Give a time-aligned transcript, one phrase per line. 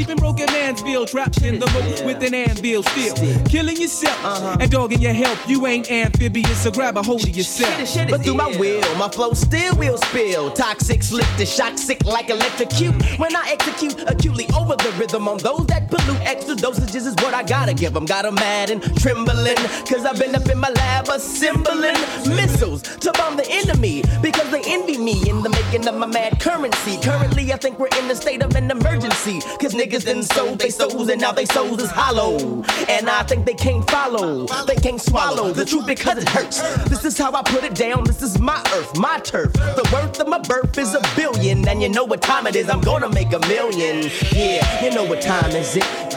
[0.00, 3.14] Deep in broken man's feel trapped in the rope with an anvil still.
[3.44, 4.56] Killing yourself uh-huh.
[4.58, 5.38] and dogging your health.
[5.46, 8.08] You ain't amphibious, so grab a hold of yourself.
[8.08, 10.52] But through my will, my flow still will spill.
[10.52, 12.94] Toxic, slick to shock, sick like electrocute.
[13.18, 17.34] When I execute acutely over the rhythm on those that pollute, extra dosages is what
[17.34, 18.06] I gotta give them.
[18.06, 23.12] Got them mad and trembling, cause I've been up in my lab assembling missiles to
[23.18, 26.96] bomb the enemy because they envy me in the making of my mad currency.
[27.02, 30.70] Currently, I think we're in a state of an emergency, cause niggas then sold they
[30.70, 32.62] souls and now they souls is hollow.
[32.88, 36.60] And I think they can't follow, they can't swallow the truth because it hurts.
[36.88, 39.52] This is how I put it down, this is my earth, my turf.
[39.52, 42.70] The worth of my birth is a billion, and you know what time it is,
[42.70, 44.10] I'm gonna make a million.
[44.32, 45.82] Yeah, you know what time is it?
[45.82, 46.16] Yeah,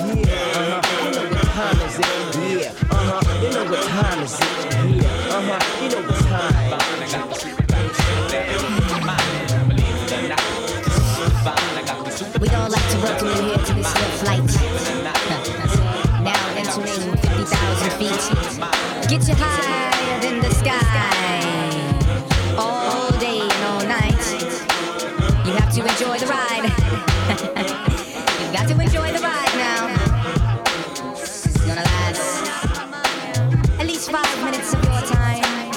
[0.54, 1.02] uh-huh.
[1.04, 2.06] You know what time is it?
[2.64, 3.44] Yeah, uh-huh.
[3.44, 4.44] You know what time is it?
[5.04, 5.84] Yeah, uh-huh.
[5.84, 6.54] You know what time.
[12.40, 13.63] We all like to welcome you here
[18.10, 19.10] 50,000 feet.
[19.10, 21.40] Get you higher in the sky.
[22.58, 24.24] All day and all night.
[25.46, 26.64] You have to enjoy the ride.
[28.42, 29.88] You've got to enjoy the ride now.
[31.14, 32.44] It's gonna last
[33.80, 35.72] at least five minutes of your time,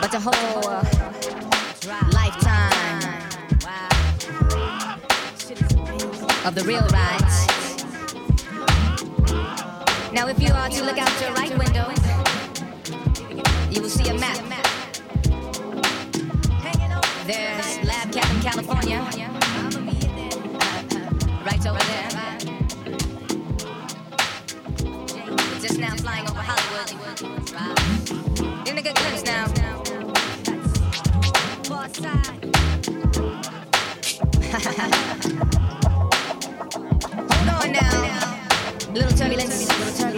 [0.00, 0.82] but the whole
[2.12, 3.02] lifetime
[6.46, 7.53] of the real rides.
[10.24, 11.86] Now, if you are to look out your right window,
[13.70, 14.38] you will see a map.
[17.26, 19.00] There's Lab Cabin, California.
[21.44, 22.08] Right over there.
[25.60, 26.88] Just now flying over Hollywood.
[28.64, 29.44] Getting a good glimpse now.
[37.34, 38.04] Hold on now.
[38.94, 40.13] Little turbulence, little turbulence.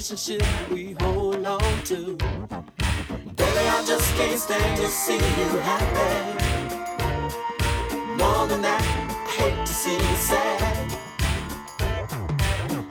[0.00, 2.16] Relationship we hold on to.
[3.36, 6.38] Baby, I just can't stand to see you happy.
[8.16, 10.92] More than that, I hate to see you sad.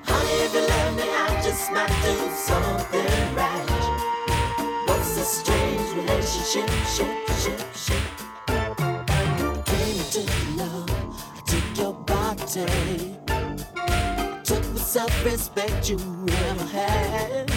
[0.03, 3.85] Honey, if you love me, I just might do something rash.
[4.87, 6.69] What's this strange relationship?
[6.95, 8.03] Ship, ship, ship.
[9.65, 10.21] Came into
[10.57, 10.89] love,
[11.35, 13.28] I took your body
[14.89, 15.99] self-respect you
[16.49, 17.51] ever had.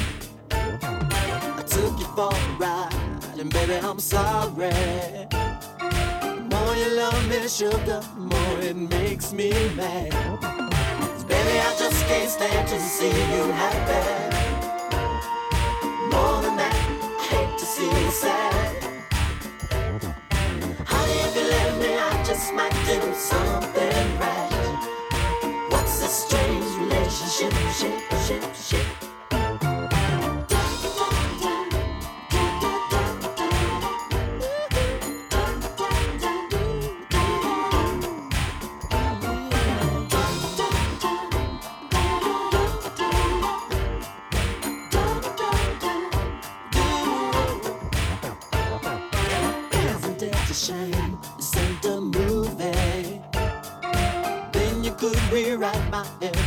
[0.51, 4.69] I took you for a ride, and baby, I'm sorry.
[6.29, 10.13] The more you love me, sugar, the more it makes me mad.
[11.27, 14.37] Baby, I just can't stand to see you happy.
[16.13, 16.77] More than that,
[17.19, 18.85] I hate to see you sad.
[20.85, 24.52] Honey, if you let me, I just might do something right
[27.43, 29.03] relationship, ship, ship, ship.
[55.33, 56.42] rewrite my every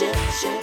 [0.00, 0.57] relationship, ship,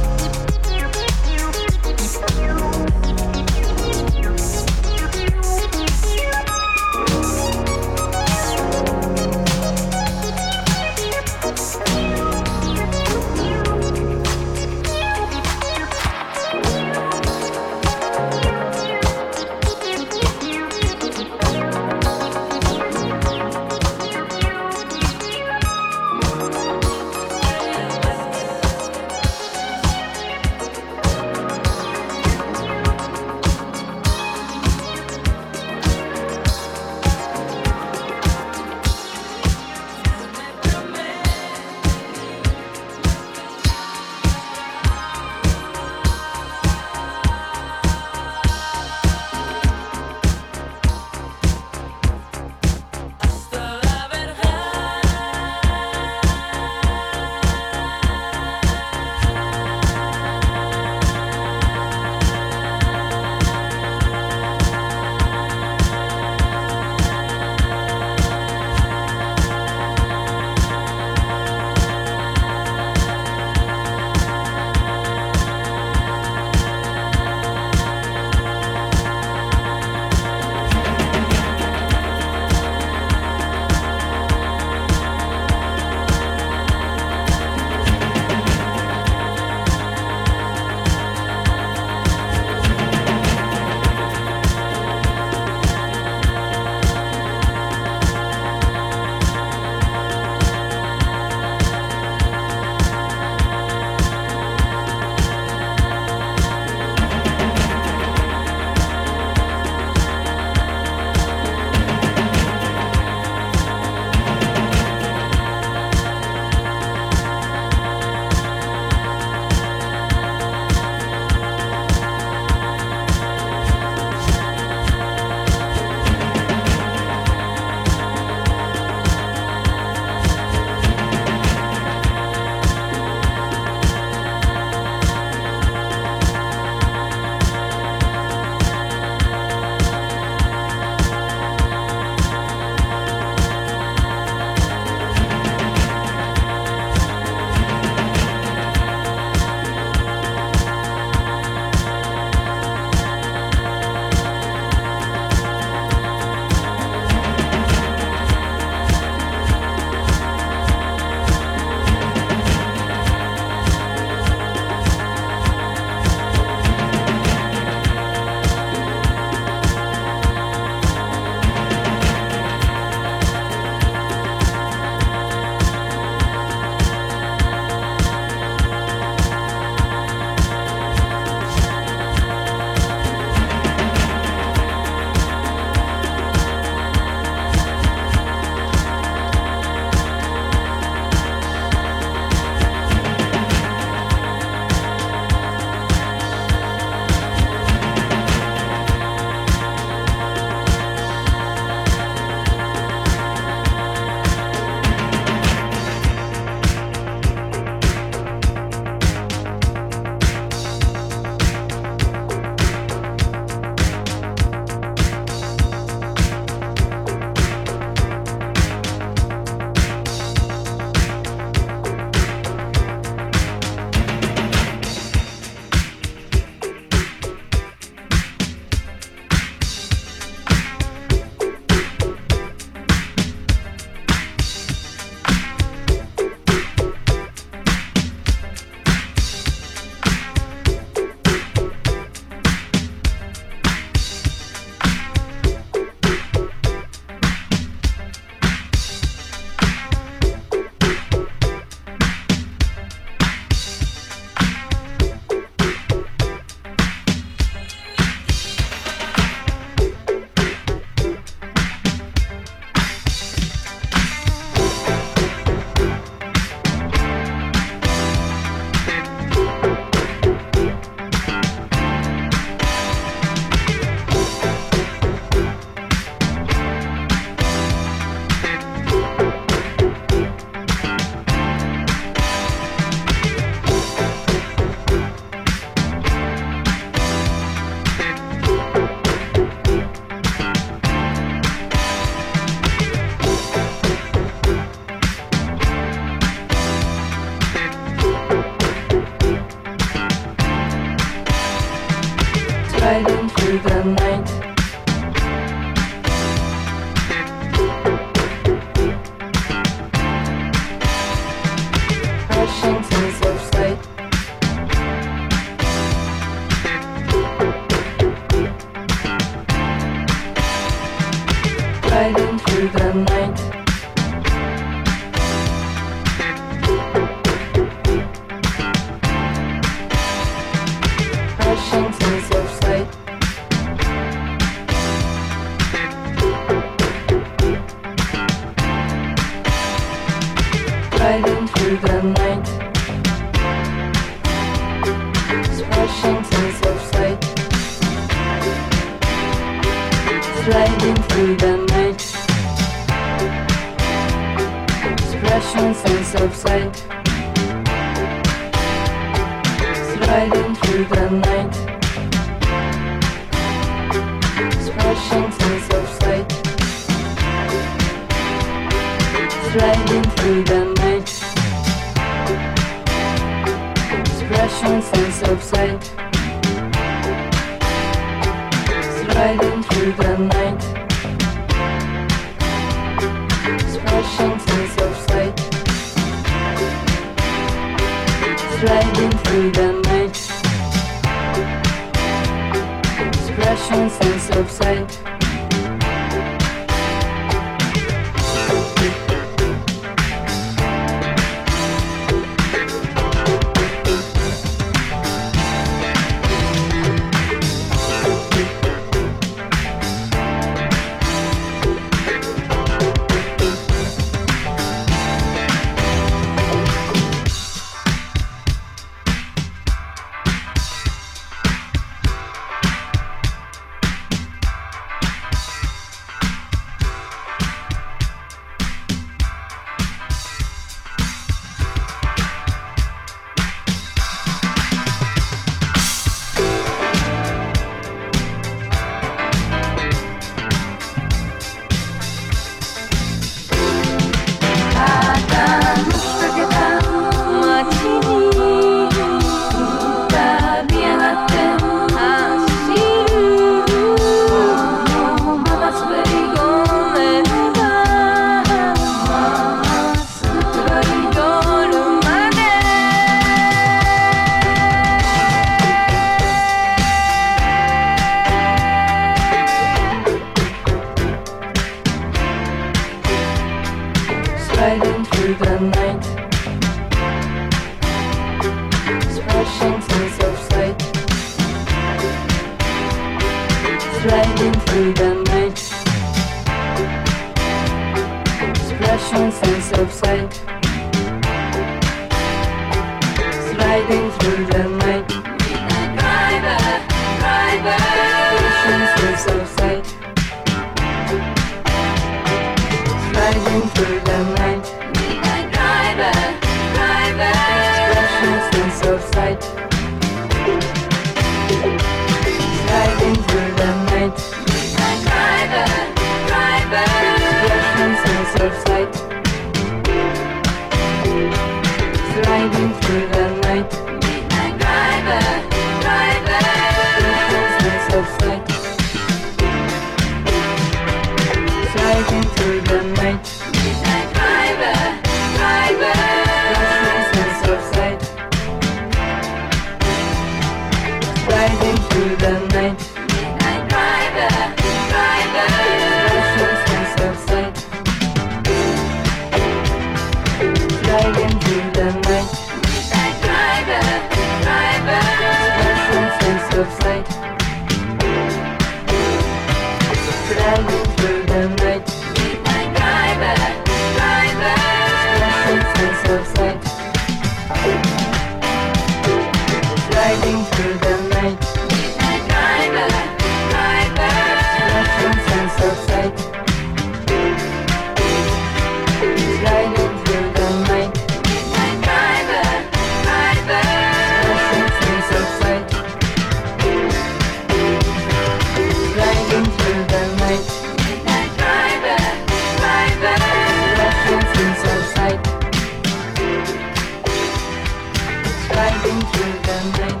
[598.99, 600.00] drink and the.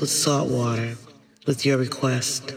[0.00, 0.96] With salt water
[1.46, 2.53] with your request.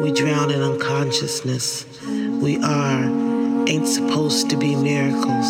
[0.00, 1.84] We drown in unconsciousness.
[2.06, 3.04] We are,
[3.68, 5.46] ain't supposed to be miracles.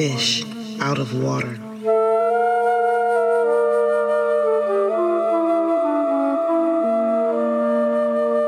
[0.00, 0.44] fish
[0.80, 1.58] out of water.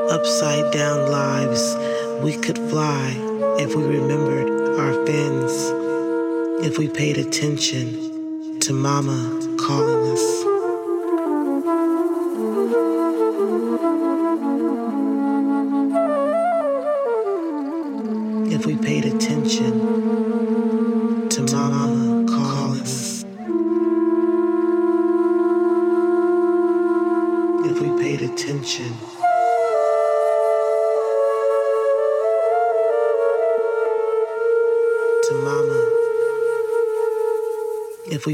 [0.09, 1.75] Upside down lives,
[2.23, 3.13] we could fly
[3.59, 5.53] if we remembered our fins,
[6.65, 10.42] if we paid attention to Mama calling us.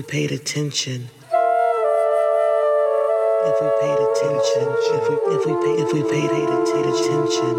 [0.09, 1.07] Paid attention.
[3.45, 4.65] If we paid attention.
[4.95, 7.53] If we if we paid if we paid attention.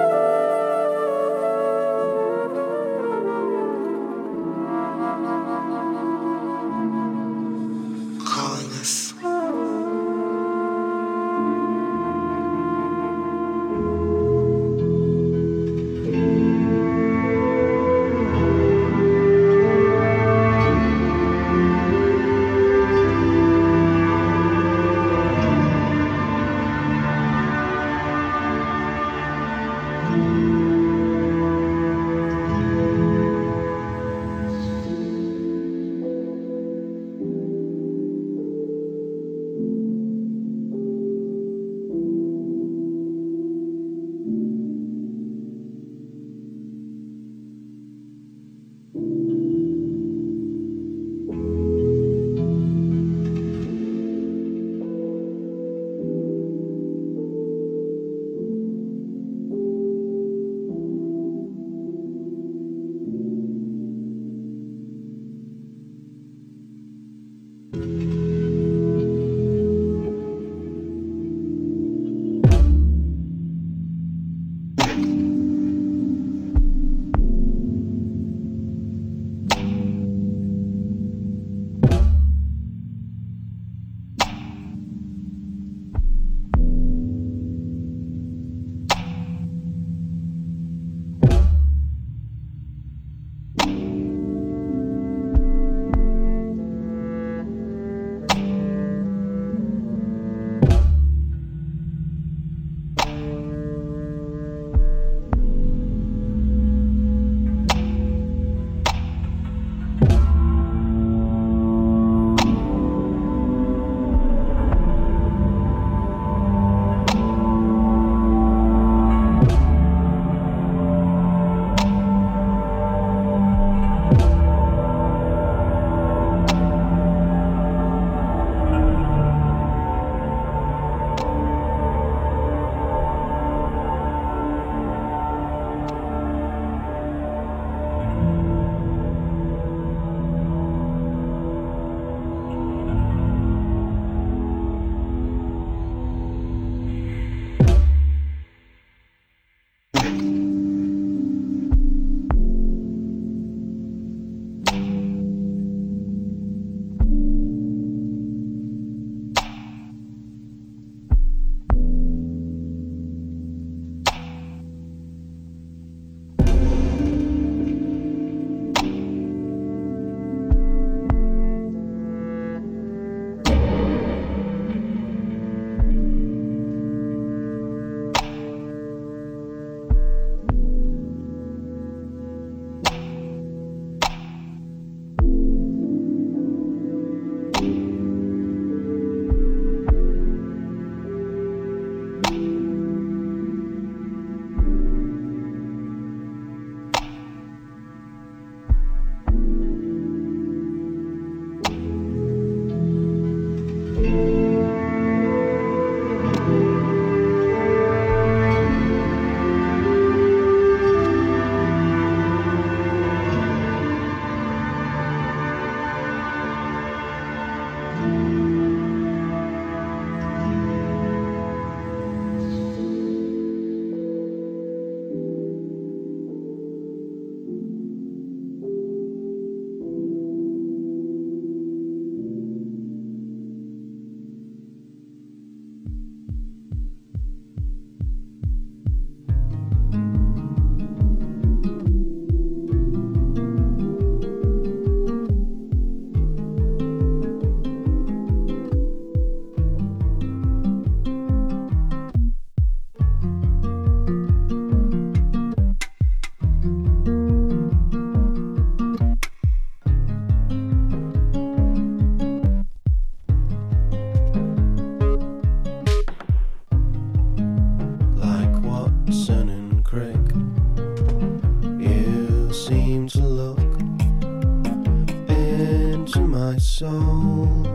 [276.81, 277.67] soul.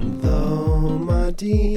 [0.00, 1.71] And though my dear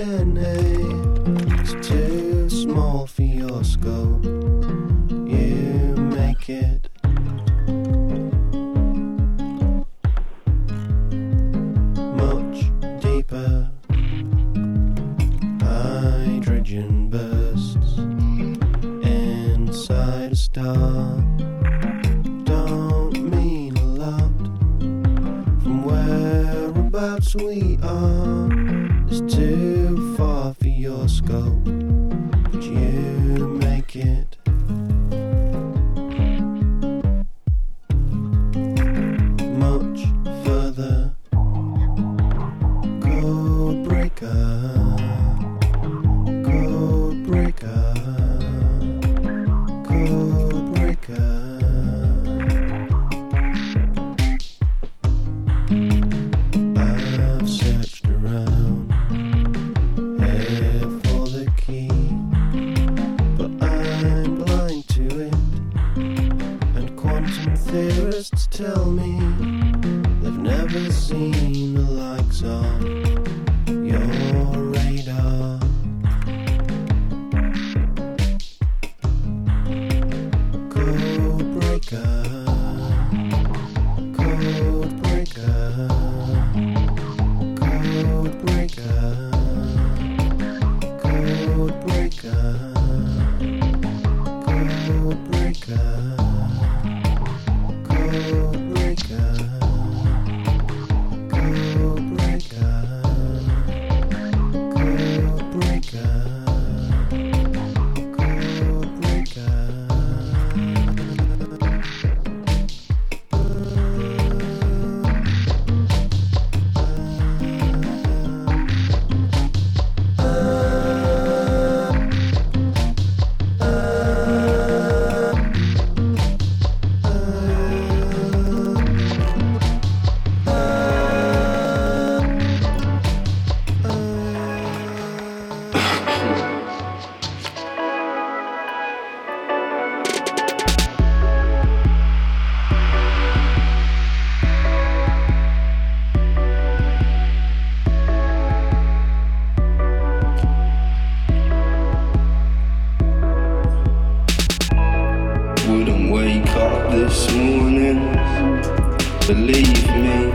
[159.28, 160.30] Believe me,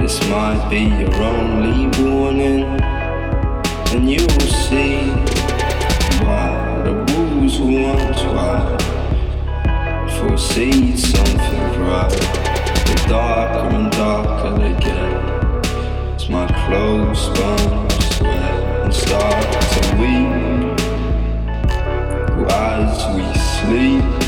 [0.00, 2.64] this might be your only warning,
[3.92, 5.10] and you'll see
[6.24, 8.82] why the wolves once wide
[10.18, 12.08] foresee something right.
[12.86, 15.12] The darker and darker they get,
[16.14, 20.80] as my clothes burn sweat and start to weep.
[22.50, 24.23] As we sleep.